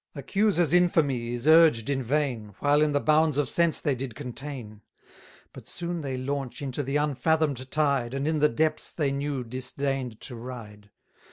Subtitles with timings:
[0.15, 4.15] 40 Accusers' infamy is urged in vain, While in the bounds of sense they did
[4.15, 4.81] contain;
[5.53, 10.19] But soon they launch into the unfathom'd tide, And in the depths they knew disdain'd
[10.21, 10.89] to ride.